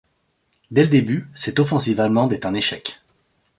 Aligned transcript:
Dès 0.71 0.81
le 0.81 0.89
début, 0.89 1.29
cette 1.35 1.59
offensive 1.59 1.99
allemande 1.99 2.33
est 2.33 2.47
un 2.47 2.55
échec. 2.55 2.99